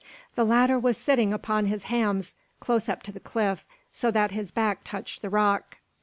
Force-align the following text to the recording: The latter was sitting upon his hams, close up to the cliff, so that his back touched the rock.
The 0.33 0.43
latter 0.45 0.79
was 0.79 0.97
sitting 0.97 1.31
upon 1.31 1.67
his 1.67 1.83
hams, 1.83 2.33
close 2.59 2.89
up 2.89 3.03
to 3.03 3.11
the 3.11 3.19
cliff, 3.19 3.67
so 3.91 4.09
that 4.09 4.31
his 4.31 4.51
back 4.51 4.79
touched 4.83 5.21
the 5.21 5.29
rock. 5.29 5.77